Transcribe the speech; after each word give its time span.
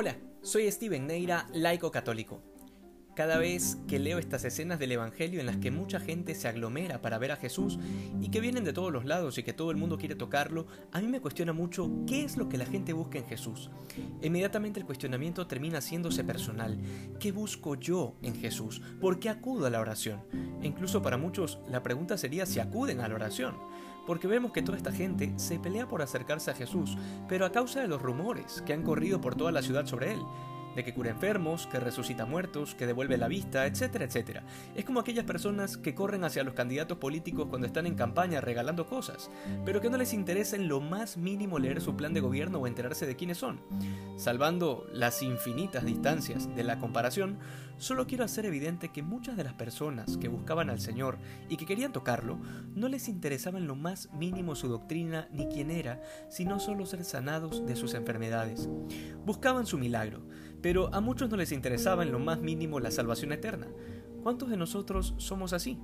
Hola, 0.00 0.16
soy 0.42 0.70
Steven 0.70 1.08
Neira, 1.08 1.48
laico 1.52 1.90
católico. 1.90 2.40
Cada 3.18 3.36
vez 3.36 3.78
que 3.88 3.98
leo 3.98 4.20
estas 4.20 4.44
escenas 4.44 4.78
del 4.78 4.92
Evangelio 4.92 5.40
en 5.40 5.46
las 5.46 5.56
que 5.56 5.72
mucha 5.72 5.98
gente 5.98 6.36
se 6.36 6.46
aglomera 6.46 7.02
para 7.02 7.18
ver 7.18 7.32
a 7.32 7.36
Jesús 7.36 7.76
y 8.20 8.28
que 8.30 8.40
vienen 8.40 8.62
de 8.62 8.72
todos 8.72 8.92
los 8.92 9.04
lados 9.04 9.36
y 9.38 9.42
que 9.42 9.52
todo 9.52 9.72
el 9.72 9.76
mundo 9.76 9.98
quiere 9.98 10.14
tocarlo, 10.14 10.68
a 10.92 11.00
mí 11.00 11.08
me 11.08 11.20
cuestiona 11.20 11.52
mucho 11.52 11.90
qué 12.06 12.22
es 12.22 12.36
lo 12.36 12.48
que 12.48 12.58
la 12.58 12.64
gente 12.64 12.92
busca 12.92 13.18
en 13.18 13.26
Jesús. 13.26 13.70
Inmediatamente 14.22 14.78
el 14.78 14.86
cuestionamiento 14.86 15.48
termina 15.48 15.78
haciéndose 15.78 16.22
personal. 16.22 16.78
¿Qué 17.18 17.32
busco 17.32 17.74
yo 17.74 18.14
en 18.22 18.36
Jesús? 18.36 18.80
¿Por 19.00 19.18
qué 19.18 19.30
acudo 19.30 19.66
a 19.66 19.70
la 19.70 19.80
oración? 19.80 20.22
E 20.62 20.68
incluso 20.68 21.02
para 21.02 21.16
muchos 21.16 21.58
la 21.68 21.82
pregunta 21.82 22.16
sería 22.16 22.46
si 22.46 22.60
acuden 22.60 23.00
a 23.00 23.08
la 23.08 23.16
oración 23.16 23.56
porque 24.06 24.26
vemos 24.26 24.52
que 24.52 24.62
toda 24.62 24.78
esta 24.78 24.92
gente 24.92 25.34
se 25.36 25.58
pelea 25.58 25.86
por 25.86 26.00
acercarse 26.00 26.50
a 26.50 26.54
Jesús, 26.54 26.96
pero 27.28 27.44
a 27.44 27.52
causa 27.52 27.82
de 27.82 27.88
los 27.88 28.00
rumores 28.00 28.62
que 28.64 28.72
han 28.72 28.82
corrido 28.82 29.20
por 29.20 29.34
toda 29.34 29.52
la 29.52 29.60
ciudad 29.60 29.84
sobre 29.84 30.12
él 30.12 30.20
de 30.74 30.84
que 30.84 30.94
cura 30.94 31.10
enfermos, 31.10 31.66
que 31.66 31.80
resucita 31.80 32.26
muertos, 32.26 32.74
que 32.74 32.86
devuelve 32.86 33.16
la 33.16 33.28
vista, 33.28 33.66
etcétera, 33.66 34.04
etcétera. 34.04 34.44
Es 34.74 34.84
como 34.84 35.00
aquellas 35.00 35.24
personas 35.24 35.76
que 35.76 35.94
corren 35.94 36.24
hacia 36.24 36.44
los 36.44 36.54
candidatos 36.54 36.98
políticos 36.98 37.46
cuando 37.48 37.66
están 37.66 37.86
en 37.86 37.94
campaña 37.94 38.40
regalando 38.40 38.86
cosas, 38.86 39.30
pero 39.64 39.80
que 39.80 39.90
no 39.90 39.96
les 39.96 40.12
interesa 40.12 40.56
en 40.56 40.68
lo 40.68 40.80
más 40.80 41.16
mínimo 41.16 41.58
leer 41.58 41.80
su 41.80 41.96
plan 41.96 42.14
de 42.14 42.20
gobierno 42.20 42.58
o 42.58 42.66
enterarse 42.66 43.06
de 43.06 43.16
quiénes 43.16 43.38
son. 43.38 43.60
Salvando 44.16 44.86
las 44.92 45.22
infinitas 45.22 45.84
distancias 45.84 46.54
de 46.54 46.64
la 46.64 46.78
comparación, 46.78 47.38
solo 47.78 48.06
quiero 48.06 48.24
hacer 48.24 48.44
evidente 48.46 48.90
que 48.90 49.02
muchas 49.02 49.36
de 49.36 49.44
las 49.44 49.54
personas 49.54 50.16
que 50.16 50.28
buscaban 50.28 50.70
al 50.70 50.80
Señor 50.80 51.18
y 51.48 51.56
que 51.56 51.66
querían 51.66 51.92
tocarlo, 51.92 52.38
no 52.74 52.88
les 52.88 53.08
interesaba 53.08 53.58
en 53.58 53.66
lo 53.66 53.76
más 53.76 54.12
mínimo 54.12 54.54
su 54.54 54.68
doctrina 54.68 55.28
ni 55.32 55.46
quién 55.46 55.70
era, 55.70 56.02
sino 56.28 56.60
solo 56.60 56.86
ser 56.86 57.04
sanados 57.04 57.64
de 57.66 57.76
sus 57.76 57.94
enfermedades. 57.94 58.68
Buscaban 59.24 59.66
su 59.66 59.78
milagro, 59.78 60.27
pero 60.62 60.92
a 60.94 61.00
muchos 61.00 61.30
no 61.30 61.36
les 61.36 61.52
interesaba 61.52 62.02
en 62.02 62.12
lo 62.12 62.18
más 62.18 62.40
mínimo 62.40 62.80
la 62.80 62.90
salvación 62.90 63.32
eterna. 63.32 63.68
¿Cuántos 64.22 64.50
de 64.50 64.56
nosotros 64.56 65.14
somos 65.16 65.52
así? 65.52 65.78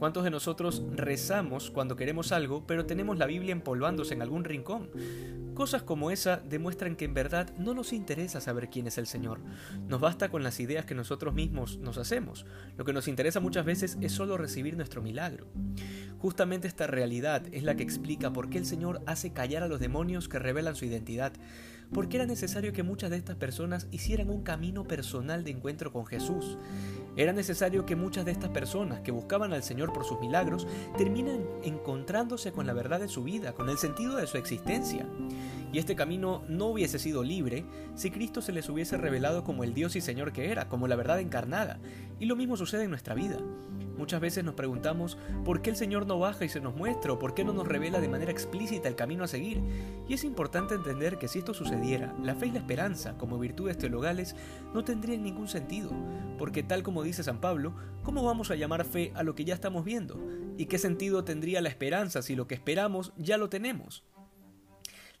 ¿Cuántos 0.00 0.24
de 0.24 0.30
nosotros 0.30 0.82
rezamos 0.94 1.70
cuando 1.70 1.94
queremos 1.94 2.32
algo, 2.32 2.66
pero 2.66 2.86
tenemos 2.86 3.18
la 3.18 3.26
Biblia 3.26 3.52
empolvándose 3.52 4.14
en 4.14 4.22
algún 4.22 4.44
rincón? 4.44 4.88
Cosas 5.52 5.82
como 5.82 6.10
esa 6.10 6.38
demuestran 6.38 6.96
que 6.96 7.04
en 7.04 7.12
verdad 7.12 7.54
no 7.58 7.74
nos 7.74 7.92
interesa 7.92 8.40
saber 8.40 8.70
quién 8.70 8.86
es 8.86 8.96
el 8.96 9.06
Señor. 9.06 9.40
Nos 9.88 10.00
basta 10.00 10.30
con 10.30 10.42
las 10.42 10.58
ideas 10.58 10.86
que 10.86 10.94
nosotros 10.94 11.34
mismos 11.34 11.76
nos 11.80 11.98
hacemos. 11.98 12.46
Lo 12.78 12.86
que 12.86 12.94
nos 12.94 13.08
interesa 13.08 13.40
muchas 13.40 13.66
veces 13.66 13.98
es 14.00 14.12
solo 14.12 14.38
recibir 14.38 14.74
nuestro 14.74 15.02
milagro. 15.02 15.48
Justamente 16.18 16.66
esta 16.66 16.86
realidad 16.86 17.42
es 17.52 17.62
la 17.62 17.74
que 17.74 17.82
explica 17.82 18.32
por 18.32 18.48
qué 18.48 18.56
el 18.56 18.64
Señor 18.64 19.02
hace 19.04 19.34
callar 19.34 19.62
a 19.62 19.68
los 19.68 19.80
demonios 19.80 20.30
que 20.30 20.38
revelan 20.38 20.76
su 20.76 20.86
identidad. 20.86 21.34
Porque 21.92 22.16
era 22.16 22.26
necesario 22.26 22.72
que 22.72 22.82
muchas 22.82 23.10
de 23.10 23.16
estas 23.16 23.36
personas 23.36 23.88
hicieran 23.90 24.30
un 24.30 24.42
camino 24.42 24.84
personal 24.84 25.44
de 25.44 25.50
encuentro 25.50 25.92
con 25.92 26.06
Jesús. 26.06 26.56
Era 27.16 27.32
necesario 27.32 27.84
que 27.84 27.96
muchas 27.96 28.24
de 28.24 28.30
estas 28.32 28.50
personas 28.50 29.00
que 29.00 29.10
buscaban 29.10 29.52
al 29.52 29.62
Señor 29.62 29.92
por 29.92 30.04
sus 30.04 30.20
milagros 30.20 30.66
terminen 30.96 31.44
encontrándose 31.64 32.52
con 32.52 32.66
la 32.66 32.72
verdad 32.72 33.00
de 33.00 33.08
su 33.08 33.24
vida, 33.24 33.52
con 33.52 33.68
el 33.68 33.78
sentido 33.78 34.16
de 34.16 34.26
su 34.26 34.38
existencia. 34.38 35.06
Y 35.72 35.78
este 35.78 35.96
camino 35.96 36.42
no 36.48 36.66
hubiese 36.66 36.98
sido 36.98 37.22
libre 37.22 37.64
si 37.94 38.10
Cristo 38.10 38.42
se 38.42 38.52
les 38.52 38.68
hubiese 38.68 38.96
revelado 38.96 39.44
como 39.44 39.64
el 39.64 39.74
Dios 39.74 39.96
y 39.96 40.00
Señor 40.00 40.32
que 40.32 40.50
era, 40.50 40.68
como 40.68 40.88
la 40.88 40.96
verdad 40.96 41.20
encarnada. 41.20 41.78
Y 42.18 42.26
lo 42.26 42.36
mismo 42.36 42.56
sucede 42.56 42.84
en 42.84 42.90
nuestra 42.90 43.14
vida. 43.14 43.38
Muchas 44.00 44.22
veces 44.22 44.42
nos 44.44 44.54
preguntamos 44.54 45.18
por 45.44 45.60
qué 45.60 45.68
el 45.68 45.76
Señor 45.76 46.06
no 46.06 46.18
baja 46.18 46.46
y 46.46 46.48
se 46.48 46.62
nos 46.62 46.74
muestra 46.74 47.12
o 47.12 47.18
por 47.18 47.34
qué 47.34 47.44
no 47.44 47.52
nos 47.52 47.68
revela 47.68 48.00
de 48.00 48.08
manera 48.08 48.32
explícita 48.32 48.88
el 48.88 48.96
camino 48.96 49.24
a 49.24 49.28
seguir. 49.28 49.60
Y 50.08 50.14
es 50.14 50.24
importante 50.24 50.74
entender 50.74 51.18
que 51.18 51.28
si 51.28 51.40
esto 51.40 51.52
sucediera, 51.52 52.16
la 52.22 52.34
fe 52.34 52.46
y 52.46 52.50
la 52.50 52.60
esperanza 52.60 53.18
como 53.18 53.38
virtudes 53.38 53.76
teologales 53.76 54.34
no 54.72 54.84
tendrían 54.84 55.22
ningún 55.22 55.48
sentido, 55.48 55.90
porque 56.38 56.62
tal 56.62 56.82
como 56.82 57.02
dice 57.02 57.22
San 57.22 57.42
Pablo, 57.42 57.74
¿cómo 58.02 58.24
vamos 58.24 58.50
a 58.50 58.56
llamar 58.56 58.86
fe 58.86 59.12
a 59.14 59.22
lo 59.22 59.34
que 59.34 59.44
ya 59.44 59.52
estamos 59.52 59.84
viendo? 59.84 60.18
¿Y 60.56 60.64
qué 60.64 60.78
sentido 60.78 61.22
tendría 61.22 61.60
la 61.60 61.68
esperanza 61.68 62.22
si 62.22 62.34
lo 62.34 62.46
que 62.46 62.54
esperamos 62.54 63.12
ya 63.18 63.36
lo 63.36 63.50
tenemos? 63.50 64.02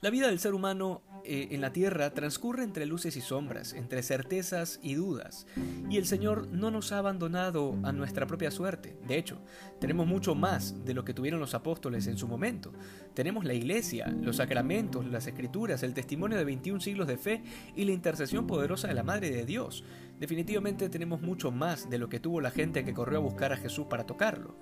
La 0.02 0.08
vida 0.08 0.28
del 0.28 0.38
ser 0.38 0.54
humano 0.54 1.02
eh, 1.24 1.48
en 1.50 1.60
la 1.60 1.74
tierra 1.74 2.14
transcurre 2.14 2.64
entre 2.64 2.86
luces 2.86 3.18
y 3.18 3.20
sombras, 3.20 3.74
entre 3.74 4.02
certezas 4.02 4.80
y 4.82 4.94
dudas, 4.94 5.46
y 5.90 5.98
el 5.98 6.06
Señor 6.06 6.48
no 6.48 6.70
nos 6.70 6.92
ha 6.92 6.98
abandonado 6.98 7.76
a 7.82 7.92
nuestra 7.92 8.26
propia 8.26 8.50
suerte. 8.50 8.96
De 9.06 9.18
hecho, 9.18 9.42
tenemos 9.78 10.06
mucho 10.06 10.34
más 10.34 10.86
de 10.86 10.94
lo 10.94 11.04
que 11.04 11.12
tuvieron 11.12 11.38
los 11.38 11.52
apóstoles 11.52 12.06
en 12.06 12.16
su 12.16 12.26
momento. 12.26 12.72
Tenemos 13.12 13.44
la 13.44 13.52
iglesia, 13.52 14.06
los 14.22 14.36
sacramentos, 14.36 15.04
las 15.04 15.26
escrituras, 15.26 15.82
el 15.82 15.92
testimonio 15.92 16.38
de 16.38 16.44
21 16.44 16.80
siglos 16.80 17.06
de 17.06 17.18
fe 17.18 17.42
y 17.76 17.84
la 17.84 17.92
intercesión 17.92 18.46
poderosa 18.46 18.88
de 18.88 18.94
la 18.94 19.02
Madre 19.02 19.30
de 19.30 19.44
Dios. 19.44 19.84
Definitivamente 20.18 20.88
tenemos 20.88 21.20
mucho 21.20 21.50
más 21.50 21.90
de 21.90 21.98
lo 21.98 22.08
que 22.08 22.20
tuvo 22.20 22.40
la 22.40 22.50
gente 22.50 22.86
que 22.86 22.94
corrió 22.94 23.18
a 23.18 23.22
buscar 23.22 23.52
a 23.52 23.58
Jesús 23.58 23.84
para 23.90 24.06
tocarlo. 24.06 24.56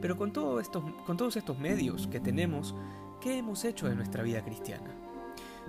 Pero 0.00 0.16
con, 0.16 0.30
con 0.30 1.16
todos 1.18 1.36
estos 1.36 1.58
medios 1.58 2.06
que 2.06 2.20
tenemos, 2.20 2.74
¿Qué 3.20 3.36
hemos 3.36 3.64
hecho 3.64 3.88
de 3.88 3.96
nuestra 3.96 4.22
vida 4.22 4.44
cristiana? 4.44 4.94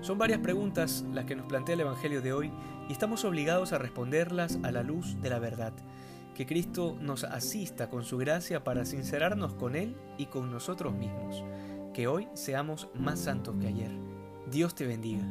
Son 0.01 0.19
varias 0.19 0.39
preguntas 0.39 1.03
las 1.11 1.25
que 1.25 1.35
nos 1.35 1.47
plantea 1.47 1.73
el 1.73 1.81
Evangelio 1.81 2.21
de 2.21 2.31
hoy 2.31 2.51
y 2.87 2.91
estamos 2.91 3.25
obligados 3.25 3.73
a 3.73 3.79
responderlas 3.79 4.59
a 4.61 4.71
la 4.71 4.83
luz 4.83 5.19
de 5.21 5.31
la 5.31 5.39
verdad. 5.39 5.73
Que 6.35 6.45
Cristo 6.45 6.95
nos 7.01 7.23
asista 7.23 7.89
con 7.89 8.03
su 8.03 8.17
gracia 8.17 8.63
para 8.63 8.85
sincerarnos 8.85 9.55
con 9.55 9.75
Él 9.75 9.95
y 10.17 10.27
con 10.27 10.51
nosotros 10.51 10.93
mismos. 10.93 11.43
Que 11.93 12.07
hoy 12.07 12.27
seamos 12.35 12.87
más 12.93 13.19
santos 13.19 13.55
que 13.59 13.67
ayer. 13.67 13.91
Dios 14.51 14.75
te 14.75 14.85
bendiga. 14.85 15.25